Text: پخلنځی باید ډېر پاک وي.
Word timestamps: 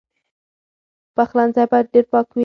پخلنځی 1.15 1.65
باید 1.71 1.87
ډېر 1.93 2.05
پاک 2.11 2.27
وي. 2.31 2.39